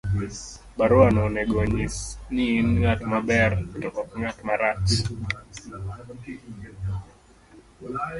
Baruano 0.77 1.19
onego 1.27 1.55
onyis 1.63 1.97
ni 2.33 2.45
in 2.59 2.67
ng'at 2.81 3.01
maber 3.11 3.51
to 3.81 3.87
ok 4.01 4.09
ng'at 4.21 4.37
marach. 4.47 4.91